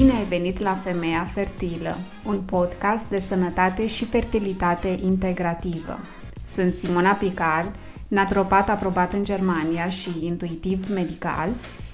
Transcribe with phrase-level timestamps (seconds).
[0.00, 1.96] Bine ai venit la Femeia Fertilă,
[2.26, 5.98] un podcast de sănătate și fertilitate integrativă.
[6.46, 7.74] Sunt Simona Picard,
[8.08, 11.48] natropat aprobat în Germania și intuitiv medical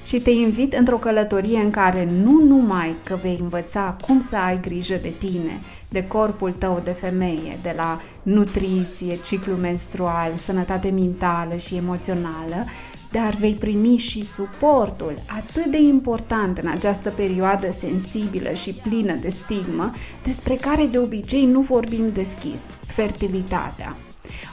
[0.05, 4.61] și te invit într-o călătorie în care nu numai că vei învăța cum să ai
[4.61, 11.57] grijă de tine, de corpul tău de femeie, de la nutriție, ciclu menstrual, sănătate mentală
[11.57, 12.65] și emoțională,
[13.13, 19.29] dar vei primi și suportul atât de important în această perioadă sensibilă și plină de
[19.29, 23.97] stigmă, despre care de obicei nu vorbim deschis, fertilitatea.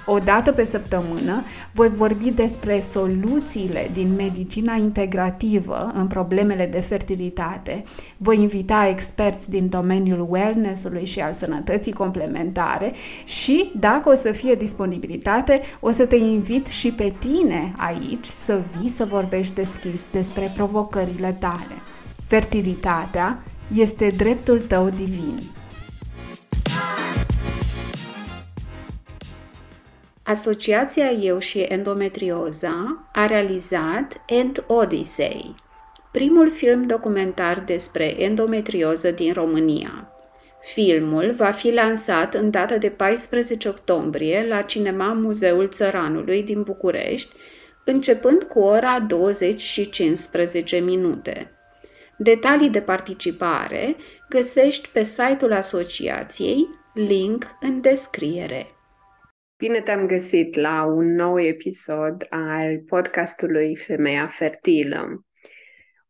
[0.05, 1.43] O dată pe săptămână
[1.73, 7.83] voi vorbi despre soluțiile din medicina integrativă în problemele de fertilitate.
[8.17, 12.93] Voi invita experți din domeniul wellness-ului și al sănătății complementare
[13.25, 18.61] și, dacă o să fie disponibilitate, o să te invit și pe tine aici să
[18.77, 21.75] vii să vorbești deschis despre provocările tale.
[22.27, 23.43] Fertilitatea
[23.75, 25.39] este dreptul tău divin.
[30.25, 35.55] Asociația Eu și Endometrioza a realizat End Odyssey,
[36.11, 40.11] primul film documentar despre endometrioză din România.
[40.61, 47.35] Filmul va fi lansat în data de 14 octombrie la Cinema Muzeul Țăranului din București,
[47.85, 51.51] începând cu ora 20 și 15 minute.
[52.17, 53.95] Detalii de participare
[54.29, 58.72] găsești pe site-ul asociației, link în descriere.
[59.57, 65.25] Bine te-am găsit la un nou episod al podcastului Femeia Fertilă.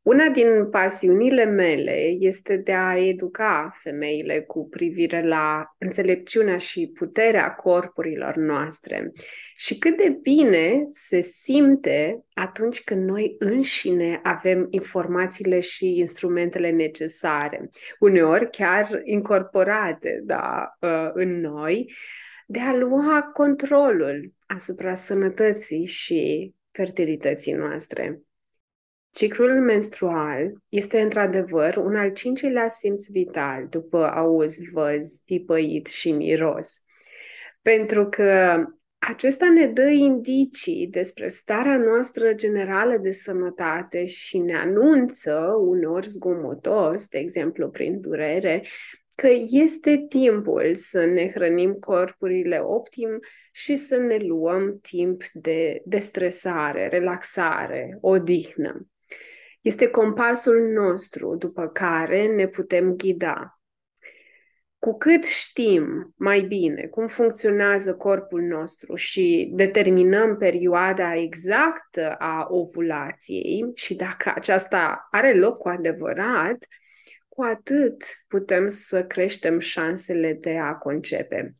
[0.01, 7.51] Una din pasiunile mele este de a educa femeile cu privire la înțelepciunea și puterea
[7.51, 9.11] corpurilor noastre.
[9.55, 17.69] Și cât de bine se simte atunci când noi înșine avem informațiile și instrumentele necesare,
[17.99, 21.93] uneori chiar incorporate da, uh, în noi,
[22.47, 28.21] de a lua controlul asupra sănătății și fertilității noastre.
[29.09, 36.81] Ciclul menstrual este într-adevăr un al cincilea simț vital după auz, văz, pipăit și miros.
[37.61, 38.63] Pentru că
[38.97, 47.07] acesta ne dă indicii despre starea noastră generală de sănătate și ne anunță, uneori zgomotos,
[47.07, 48.63] de exemplu prin durere,
[49.15, 53.19] că este timpul să ne hrănim corpurile optim
[53.51, 58.87] și să ne luăm timp de destresare, relaxare, odihnă.
[59.61, 63.57] Este compasul nostru după care ne putem ghida.
[64.79, 73.71] Cu cât știm mai bine cum funcționează corpul nostru și determinăm perioada exactă a ovulației
[73.73, 76.65] și dacă aceasta are loc cu adevărat,
[77.35, 81.55] cu atât putem să creștem șansele de a concepe.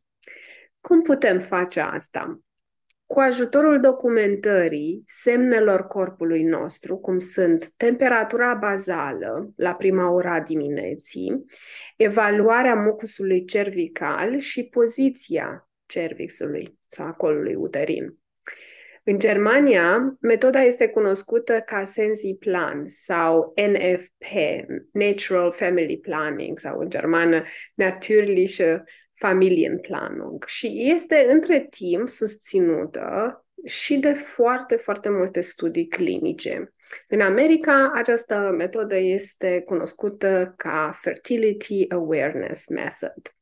[0.80, 2.40] Cum putem face asta?
[3.06, 11.44] Cu ajutorul documentării semnelor corpului nostru, cum sunt temperatura bazală la prima ora dimineții,
[11.96, 18.18] evaluarea mucusului cervical și poziția cervixului sau colului uterin.
[19.06, 24.24] În Germania, metoda este cunoscută ca Sensiplan sau NFP,
[24.92, 27.42] Natural Family Planning, sau în germană
[27.74, 30.44] Natürliche Familienplanung.
[30.46, 36.72] Și este între timp susținută și de foarte, foarte multe studii clinice.
[37.08, 43.34] În America, această metodă este cunoscută ca Fertility Awareness Method.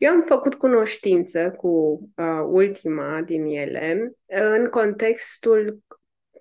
[0.00, 1.68] Eu am făcut cunoștință cu
[2.16, 5.78] uh, ultima din ele în contextul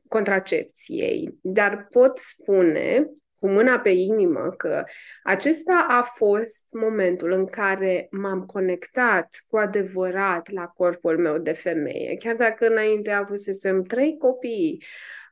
[0.08, 3.09] contracepției, dar pot spune
[3.40, 4.84] cu mâna pe inimă că
[5.24, 12.16] acesta a fost momentul în care m-am conectat cu adevărat la corpul meu de femeie.
[12.16, 14.84] Chiar dacă înainte avusesem trei copii,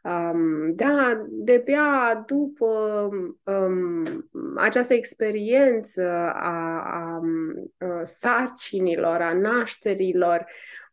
[0.07, 3.09] Um, da, de-abia după
[3.43, 7.21] um, această experiență a, a,
[7.77, 10.45] a sarcinilor, a nașterilor,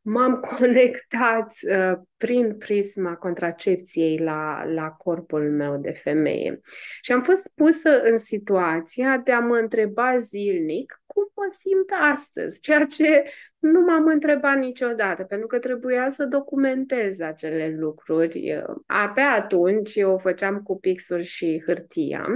[0.02, 6.60] m-am conectat uh, prin prisma contracepției la, la corpul meu de femeie.
[7.00, 12.60] Și am fost pusă în situația de a mă întreba zilnic cum mă simt astăzi,
[12.60, 13.24] ceea ce
[13.64, 18.64] nu m-am întrebat niciodată, pentru că trebuia să documentez acele lucruri.
[18.86, 22.26] Abia atunci eu o făceam cu pixuri și hârtia,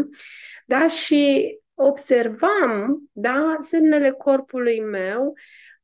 [0.67, 5.35] da, și observam, da, semnele corpului meu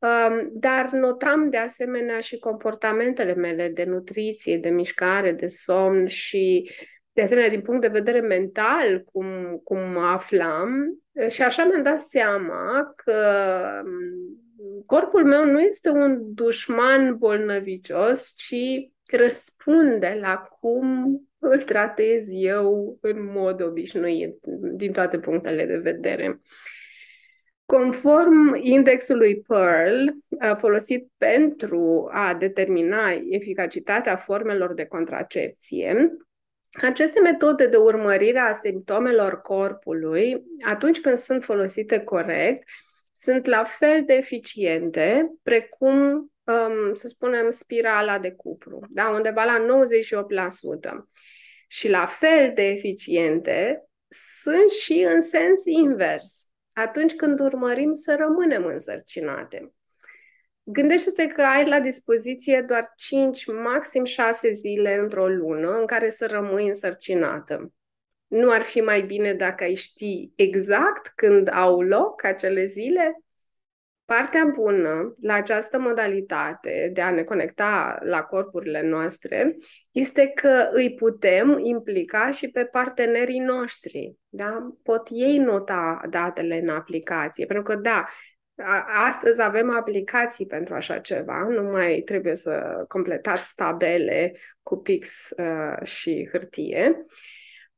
[0.05, 6.71] Um, dar notam de asemenea și comportamentele mele de nutriție, de mișcare, de somn și
[7.13, 10.71] de asemenea, din punct de vedere mental, cum, cum aflam,
[11.29, 13.15] și așa mi-am dat seama că
[14.87, 23.33] corpul meu nu este un dușman bolnăvicios, ci răspunde la cum îl tratez eu în
[23.33, 24.37] mod obișnuit,
[24.75, 26.41] din toate punctele de vedere.
[27.67, 30.09] Conform indexului Pearl,
[30.57, 36.17] folosit pentru a determina eficacitatea formelor de contracepție,
[36.83, 42.69] aceste metode de urmărire a simptomelor corpului, atunci când sunt folosite corect,
[43.15, 49.09] sunt la fel de eficiente precum, um, să spunem, spirala de cupru, da?
[49.09, 51.09] undeva la 98%.
[51.67, 53.85] Și la fel de eficiente
[54.43, 59.73] sunt și în sens invers, atunci când urmărim să rămânem însărcinate.
[60.63, 66.27] Gândește-te că ai la dispoziție doar 5, maxim 6 zile într-o lună în care să
[66.27, 67.73] rămâi însărcinată.
[68.35, 73.23] Nu ar fi mai bine dacă ai ști exact când au loc acele zile?
[74.05, 79.57] Partea bună la această modalitate de a ne conecta la corpurile noastre
[79.91, 84.17] este că îi putem implica și pe partenerii noștri.
[84.29, 84.75] Da?
[84.83, 87.47] Pot ei nota datele în aplicație.
[87.47, 88.05] Pentru că, da,
[89.07, 95.87] Astăzi avem aplicații pentru așa ceva, nu mai trebuie să completați tabele cu pix uh,
[95.87, 97.07] și hârtie.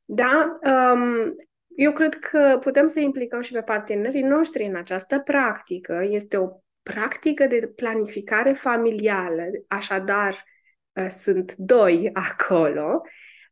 [0.08, 1.34] Da, um,
[1.76, 6.06] eu cred că putem să implicăm și pe partenerii noștri în această practică.
[6.10, 6.48] Este o
[6.82, 10.44] practică de planificare familială, așadar
[10.92, 13.02] uh, sunt doi acolo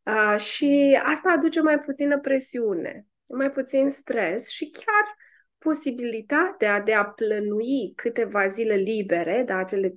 [0.03, 5.17] uh, și asta aduce mai puțină presiune, mai puțin stres și chiar
[5.59, 9.93] posibilitatea de a plănui câteva zile libere, da, acele 5-6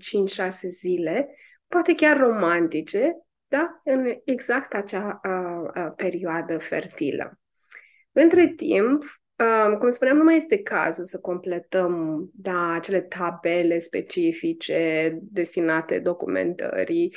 [0.70, 1.30] zile,
[1.68, 3.16] poate chiar romantice,
[3.48, 5.30] da, în exact acea a,
[5.74, 7.40] a, perioadă fertilă.
[8.12, 9.04] Între timp,
[9.36, 17.16] a, cum spuneam, nu mai este cazul să completăm da, acele tabele specifice destinate documentării,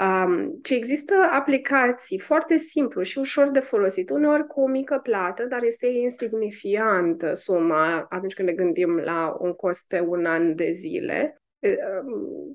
[0.00, 5.44] Um, ci există aplicații foarte simplu și ușor de folosit, uneori cu o mică plată,
[5.44, 10.70] dar este insignifiantă suma atunci când ne gândim la un cost pe un an de
[10.70, 11.41] zile.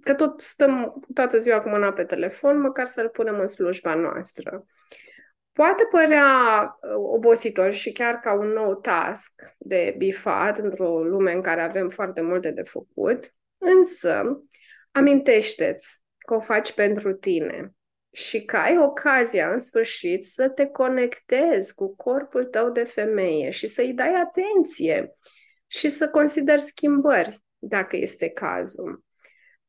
[0.02, 4.66] Că tot stăm toată ziua cu mâna pe telefon, măcar să-l punem în slujba noastră.
[5.52, 6.28] Poate părea
[6.82, 11.90] uh, obositor și chiar ca un nou task de bifat într-o lume în care avem
[11.90, 14.44] foarte multe de făcut, însă
[14.92, 17.74] amintește-ți că o faci pentru tine
[18.12, 23.68] și că ai ocazia în sfârșit să te conectezi cu corpul tău de femeie și
[23.68, 25.16] să-i dai atenție
[25.68, 29.04] și să consideri schimbări, dacă este cazul.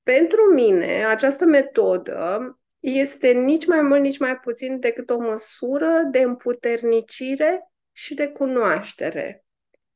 [0.02, 6.18] Pentru mine, această metodă este nici mai mult, nici mai puțin decât o măsură de
[6.18, 9.44] împuternicire și de cunoaștere.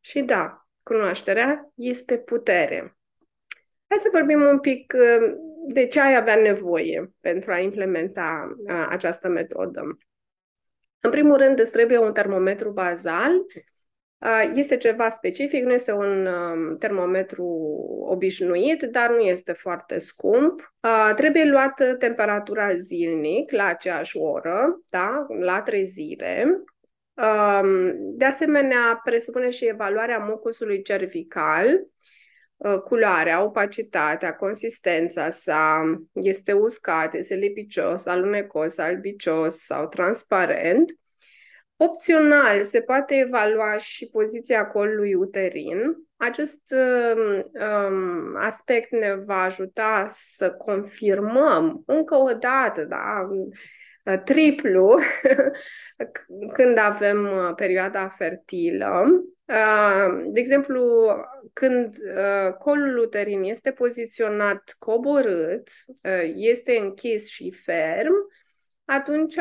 [0.01, 2.97] Și da, cunoașterea este putere.
[3.89, 5.35] Hai să vorbim un pic uh,
[5.67, 9.81] de ce ai avea nevoie pentru a implementa a, această metodă?
[11.01, 13.33] În primul rând, îți trebuie un termometru bazal.
[14.55, 16.29] Este ceva specific, nu este un
[16.79, 17.45] termometru
[18.09, 20.75] obișnuit, dar nu este foarte scump.
[21.17, 25.27] Trebuie luată temperatura zilnic la aceeași oră, da?
[25.41, 26.63] la trezire.
[27.99, 31.87] De asemenea, presupune și evaluarea mucusului cervical,
[32.63, 35.83] Uh, culoarea, opacitatea, consistența sa,
[36.13, 40.99] este uscat, este lipicios, alunecos, albicios sau transparent.
[41.85, 45.97] Opțional, se poate evalua și poziția colului uterin.
[46.17, 53.29] Acest um, um aspect ne va ajuta să confirmăm încă o dată, da,
[54.25, 54.99] triplu,
[56.57, 59.05] când avem uh, perioada fertilă.
[59.45, 61.09] Uh, de exemplu,
[61.53, 65.69] când uh, colul uterin este poziționat coborât,
[66.35, 68.13] este închis și ferm,
[68.85, 69.37] atunci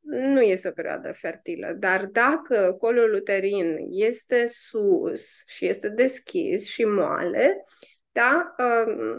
[0.00, 1.72] nu este o perioadă fertilă.
[1.78, 7.62] Dar dacă colul uterin este sus și este deschis și moale,
[8.12, 8.54] da,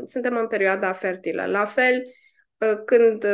[0.06, 1.46] suntem în perioada fertilă.
[1.46, 2.04] La fel,
[2.86, 3.26] când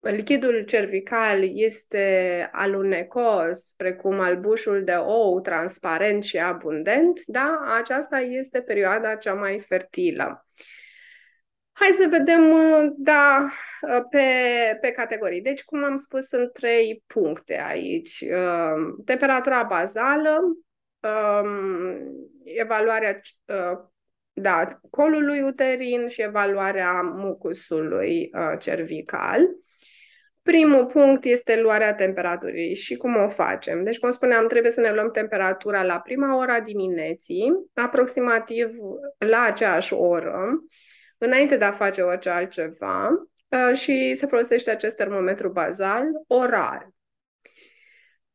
[0.00, 9.14] lichidul cervical este alunecos, precum albușul de ou transparent și abundent, da, aceasta este perioada
[9.14, 10.46] cea mai fertilă.
[11.80, 12.42] Hai să vedem,
[12.96, 13.48] da,
[14.10, 14.18] pe,
[14.80, 15.40] pe categorii.
[15.40, 18.20] Deci, cum am spus, sunt trei puncte aici.
[18.20, 20.40] Uh, temperatura bazală,
[21.00, 22.02] um,
[22.44, 23.78] evaluarea uh,
[24.32, 29.40] da, colului uterin și evaluarea mucusului uh, cervical.
[30.42, 33.84] Primul punct este luarea temperaturii și cum o facem.
[33.84, 38.70] Deci, cum spuneam, trebuie să ne luăm temperatura la prima ora dimineții, aproximativ
[39.18, 40.64] la aceeași oră,
[41.20, 43.08] înainte de a face orice altceva
[43.48, 46.92] uh, și se folosește acest termometru bazal orar.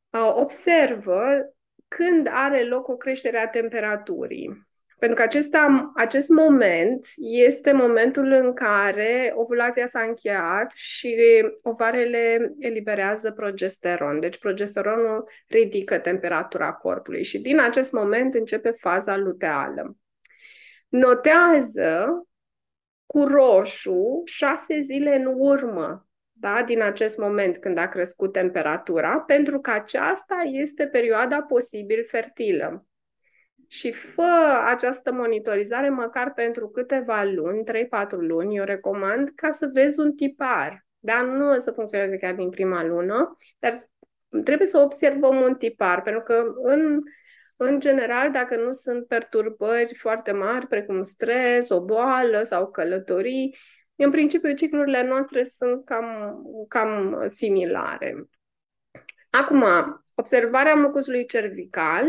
[0.09, 1.53] Uh, observă
[1.87, 4.67] când are loc o creștere a temperaturii.
[4.99, 11.17] Pentru că acesta, acest moment este momentul în care ovulația s-a încheiat și
[11.61, 14.19] ovarele eliberează progesteron.
[14.19, 19.97] Deci progesteronul ridică temperatura corpului și din acest moment începe faza luteală.
[20.87, 22.07] Notează
[23.05, 26.07] cu roșu șase zile în urmă
[26.37, 32.85] da, din acest moment când a crescut temperatura, pentru că aceasta este perioada posibil fertilă.
[33.67, 37.67] Și fă această monitorizare măcar pentru câteva luni, 3-4
[38.09, 40.85] luni, eu recomand, ca să vezi un tipar.
[40.99, 43.89] Dar nu o să funcționeze chiar din prima lună, dar
[44.43, 47.01] trebuie să observăm un tipar, pentru că în,
[47.55, 53.57] în general, dacă nu sunt perturbări foarte mari, precum stres, o boală sau călătorii,
[53.95, 58.29] în principiu ciclurile noastre sunt cam, cam similare.
[59.29, 59.63] Acum,
[60.15, 62.05] observarea mucusului cervical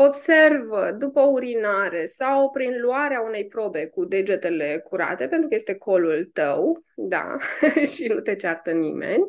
[0.00, 6.30] observă după urinare sau prin luarea unei probe cu degetele curate, pentru că este colul
[6.32, 7.36] tău, da,
[7.92, 9.24] și nu te ceartă nimeni,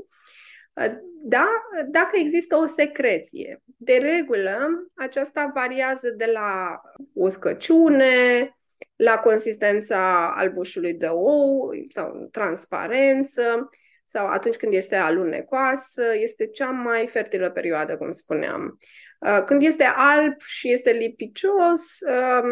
[1.21, 1.47] da,
[1.87, 3.61] dacă există o secreție.
[3.77, 6.81] De regulă, aceasta variază de la
[7.13, 8.53] uscăciune,
[8.95, 13.69] la consistența albușului de ou sau transparență,
[14.11, 18.79] sau atunci când este alunecoasă, este cea mai fertilă perioadă, cum spuneam.
[19.19, 22.49] Uh, când este alb și este lipicios, um,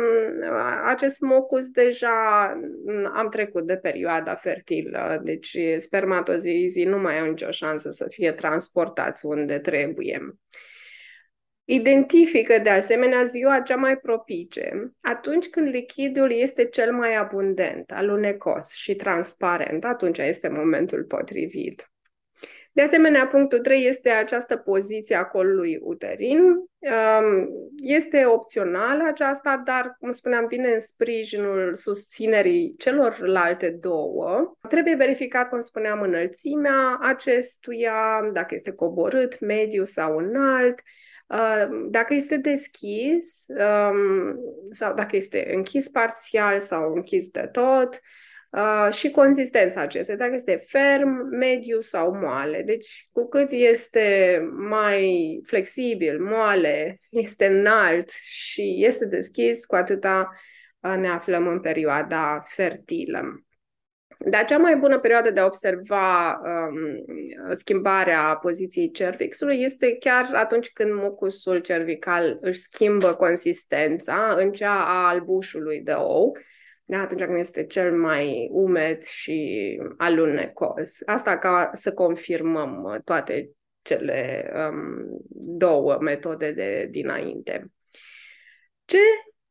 [0.85, 2.53] acest mocus deja
[2.85, 8.31] mm, am trecut de perioada fertilă, deci spermatozoizii nu mai au nicio șansă să fie
[8.31, 10.37] transportați unde trebuie.
[11.69, 18.73] Identifică de asemenea ziua cea mai propice, atunci când lichidul este cel mai abundent, alunecos
[18.73, 21.91] și transparent, atunci este momentul potrivit.
[22.71, 26.39] De asemenea, punctul 3 este această poziție a colului uterin.
[26.39, 34.57] Um, este opțională aceasta, dar, cum spuneam, vine în sprijinul susținerii celorlalte două.
[34.67, 41.05] Trebuie verificat, cum spuneam, înălțimea acestuia, dacă este coborât, mediu sau înalt, uh,
[41.89, 48.01] dacă este deschis um, sau dacă este închis parțial sau închis de tot,
[48.49, 52.61] Uh, și consistența acestuia, dacă este ferm, mediu sau moale.
[52.61, 60.29] Deci, cu cât este mai flexibil, moale, este înalt și este deschis, cu atâta
[60.79, 63.46] uh, ne aflăm în perioada fertilă.
[64.29, 67.05] Dar cea mai bună perioadă de a observa um,
[67.55, 75.07] schimbarea poziției cervixului este chiar atunci când mucusul cervical își schimbă consistența în cea a
[75.07, 76.37] albușului de ou,
[76.85, 80.97] da, atunci când este cel mai umed și alunecos.
[81.05, 83.49] Asta ca să confirmăm uh, toate
[83.81, 85.19] cele um,
[85.57, 87.71] două metode de dinainte.
[88.85, 88.97] Ce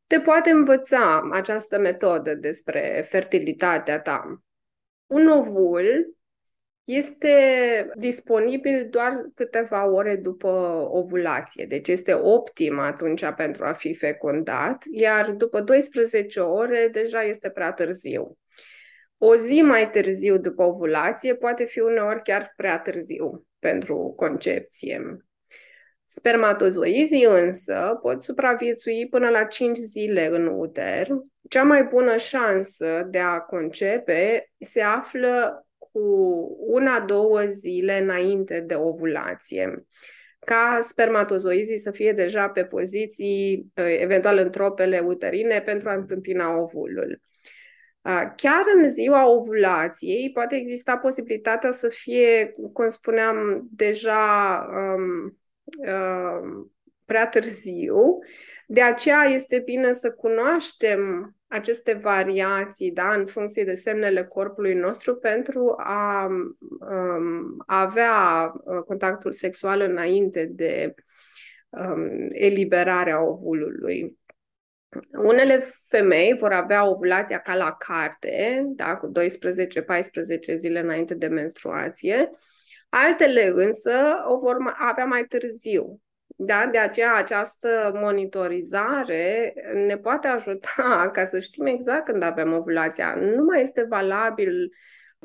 [0.07, 4.41] te poate învăța această metodă despre fertilitatea ta?
[5.07, 6.15] Un ovul
[6.83, 10.47] este disponibil doar câteva ore după
[10.91, 17.49] ovulație, deci este optim atunci pentru a fi fecundat, iar după 12 ore deja este
[17.49, 18.37] prea târziu.
[19.17, 25.26] O zi mai târziu după ovulație poate fi uneori chiar prea târziu pentru concepție.
[26.09, 31.07] Spermatozoizii însă pot supraviețui până la 5 zile în uter.
[31.49, 35.99] Cea mai bună șansă de a concepe se află cu
[36.59, 39.87] una-două zile înainte de ovulație
[40.39, 46.57] ca spermatozoizii să fie deja pe poziții, ă, eventual în tropele uterine, pentru a întâmpina
[46.57, 47.21] ovulul.
[48.35, 54.19] Chiar în ziua ovulației poate exista posibilitatea să fie, cum spuneam, deja
[54.69, 55.37] um, um,
[57.05, 58.19] prea târziu.
[58.67, 65.15] De aceea este bine să cunoaștem aceste variații da, în funcție de semnele corpului nostru
[65.15, 70.93] pentru a um, avea uh, contactul sexual înainte de
[71.69, 74.17] um, eliberarea ovulului.
[75.11, 79.11] Unele femei vor avea ovulația ca la carte, da, cu
[80.53, 82.29] 12-14 zile înainte de menstruație,
[82.89, 83.91] altele însă
[84.27, 86.01] o vor avea mai târziu,
[86.39, 93.15] da, de aceea această monitorizare ne poate ajuta ca să știm exact când avem ovulația.
[93.15, 94.71] Nu mai este valabil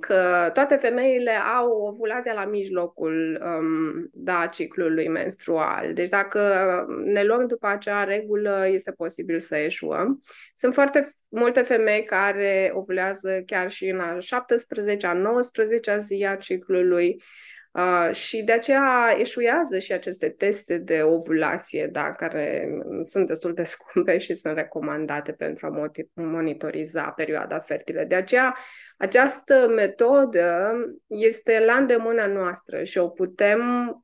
[0.01, 5.93] că toate femeile au ovulația la mijlocul um, da, ciclului menstrual.
[5.93, 10.23] Deci dacă ne luăm după acea regulă, este posibil să eșuăm.
[10.55, 17.23] Sunt foarte multe femei care ovulează chiar și în a 17-a, 19-a zi a ciclului.
[17.73, 22.69] Uh, și de aceea eșuează și aceste teste de ovulație, da, care
[23.03, 28.05] sunt destul de scumpe și sunt recomandate pentru a monitoriza perioada fertilă.
[28.05, 28.57] De aceea,
[28.97, 30.73] această metodă
[31.07, 33.61] este la îndemâna noastră și o putem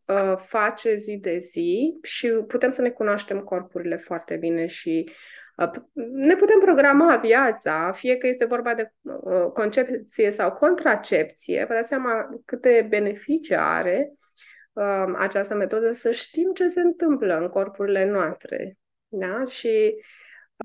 [0.07, 5.11] uh, face zi de zi și putem să ne cunoaștem corpurile foarte bine și
[6.13, 11.89] ne putem programa viața, fie că este vorba de uh, concepție sau contracepție, vă dați
[11.89, 14.13] seama câte beneficii are
[14.73, 18.77] um, această metodă să știm ce se întâmplă în corpurile noastre.
[19.09, 19.45] Da?
[19.45, 19.95] Și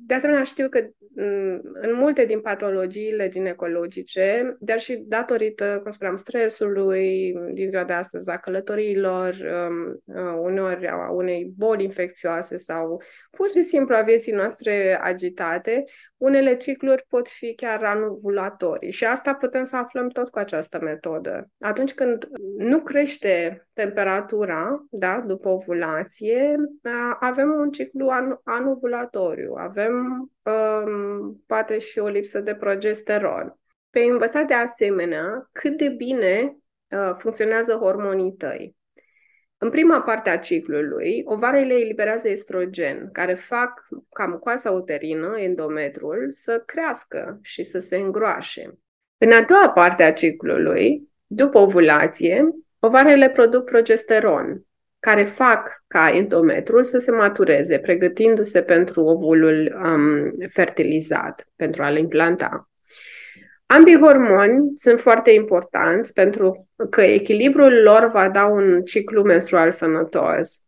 [0.02, 0.80] de asemenea, știu că
[1.16, 7.94] mm, în multe din patologiile ginecologice, dar și datorită, cum spuneam, stresului din ziua de
[7.94, 14.02] astăzi, a călătoriilor, um, uh, uneori a unei boli infecțioase sau pur și simplu a
[14.02, 15.84] vieții noastre agitate,
[16.24, 21.50] unele cicluri pot fi chiar anovulatorii și asta putem să aflăm tot cu această metodă.
[21.60, 26.56] Atunci când nu crește temperatura, da, după ovulație,
[27.20, 33.58] avem un ciclu an- anovulatoriu, avem um, poate și o lipsă de progesteron.
[33.90, 36.58] Pe învățat de asemenea cât de bine
[36.90, 38.76] uh, funcționează hormonii tăi.
[39.64, 46.64] În prima parte a ciclului, ovarele eliberează estrogen, care fac ca mucoasa uterină, endometrul, să
[46.66, 48.78] crească și să se îngroașe.
[49.18, 54.66] În a doua parte a ciclului, după ovulație, ovarele produc progesteron,
[55.00, 62.70] care fac ca endometrul să se matureze, pregătindu-se pentru ovulul um, fertilizat, pentru a-l implanta.
[63.74, 70.60] Ambii hormoni sunt foarte importanți pentru că echilibrul lor va da un ciclu menstrual sănătos.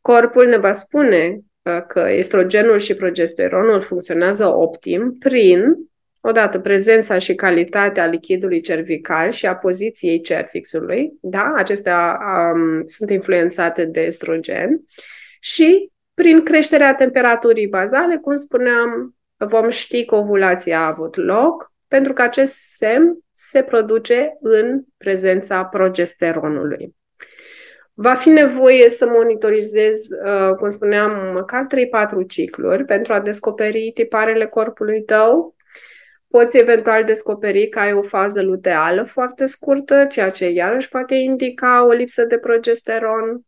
[0.00, 5.76] Corpul ne va spune uh, că estrogenul și progesteronul funcționează optim prin,
[6.20, 11.52] odată, prezența și calitatea lichidului cervical și a poziției cervixului, da?
[11.56, 12.18] Acestea
[12.54, 14.80] um, sunt influențate de estrogen,
[15.40, 22.12] și prin creșterea temperaturii bazale, cum spuneam, vom ști că ovulația a avut loc, pentru
[22.12, 26.96] că acest semn se produce în prezența progesteronului.
[27.94, 34.46] Va fi nevoie să monitorizez, uh, cum spuneam, măcar 3-4 cicluri pentru a descoperi tiparele
[34.46, 35.56] corpului tău.
[36.28, 41.84] Poți eventual descoperi că ai o fază luteală foarte scurtă, ceea ce iarăși poate indica
[41.84, 43.40] o lipsă de progesteron.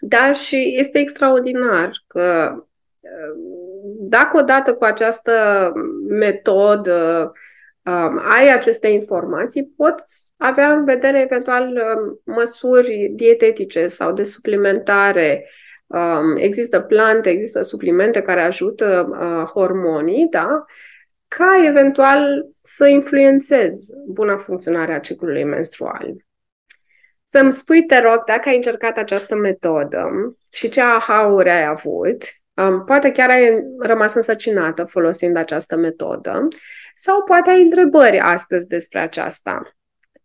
[0.00, 2.54] Da, și este extraordinar că
[3.00, 3.67] uh,
[3.98, 5.72] dacă odată cu această
[6.08, 7.32] metodă
[7.82, 15.44] um, ai aceste informații, poți avea în vedere eventual um, măsuri dietetice sau de suplimentare.
[15.86, 20.64] Um, există plante, există suplimente care ajută uh, hormonii, da?
[21.28, 26.14] ca eventual să influențezi buna funcționare a ciclului menstrual.
[27.24, 30.08] Să-mi spui, te rog, dacă ai încercat această metodă
[30.52, 32.22] și ce aha-uri ai avut
[32.58, 36.48] Um, poate chiar ai rămas însărcinată folosind această metodă
[36.94, 39.62] sau poate ai întrebări astăzi despre aceasta.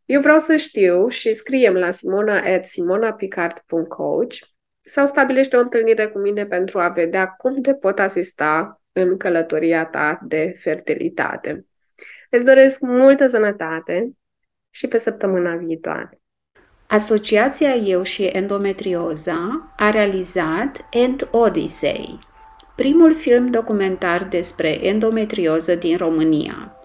[0.06, 4.34] Eu vreau să știu și scriem la simona at simonapicard.coach
[4.82, 9.86] sau stabilește o întâlnire cu mine pentru a vedea cum te pot asista în călătoria
[9.86, 11.66] ta de fertilitate.
[12.30, 14.12] Îți doresc multă sănătate
[14.70, 16.23] și pe săptămâna viitoare.
[16.94, 22.20] Asociația Eu și Endometrioza a realizat End Odyssey,
[22.76, 26.76] primul film documentar despre endometrioză din România.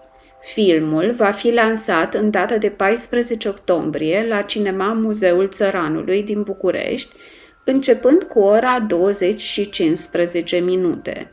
[0.41, 7.15] Filmul va fi lansat în data de 14 octombrie la Cinema Muzeul Țăranului din București,
[7.63, 11.31] începând cu ora 20 și 15 minute.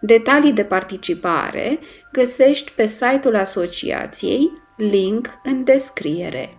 [0.00, 1.78] Detalii de participare
[2.12, 6.56] găsești pe site-ul asociației, link în descriere.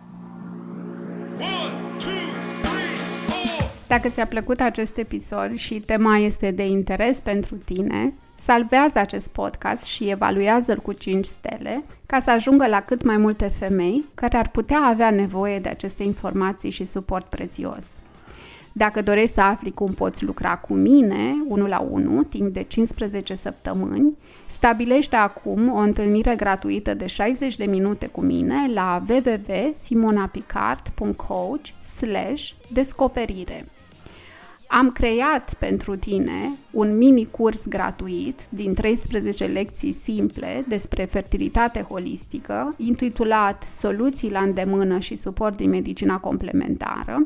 [3.88, 9.86] Dacă ți-a plăcut acest episod și tema este de interes pentru tine, salvează acest podcast
[9.86, 14.49] și evaluează-l cu 5 stele ca să ajungă la cât mai multe femei care ar
[14.49, 17.99] putea avea nevoie de aceste informații și suport prețios.
[18.76, 23.36] Dacă dorești să afli cum poți lucra cu mine, unul la unul, timp de 15
[23.36, 31.68] săptămâni, stabilește acum o întâlnire gratuită de 60 de minute cu mine la www.simonapicard.coach
[32.72, 33.66] descoperire.
[34.76, 42.74] Am creat pentru tine un mini curs gratuit din 13 lecții simple despre fertilitate holistică,
[42.78, 47.26] intitulat Soluții la îndemână și suport din medicina complementară,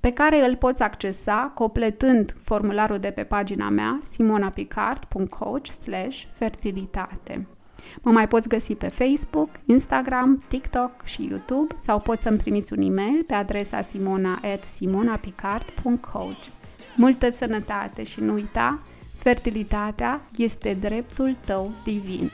[0.00, 5.66] pe care îl poți accesa completând formularul de pe pagina mea simonapicard.coach
[6.32, 7.46] fertilitate.
[8.02, 12.82] Mă mai poți găsi pe Facebook, Instagram, TikTok și YouTube sau poți să-mi trimiți un
[12.82, 16.55] e-mail pe adresa simona.simonapicard.coach
[16.96, 18.80] multă sănătate și nu uita,
[19.18, 22.30] fertilitatea este dreptul tău divin.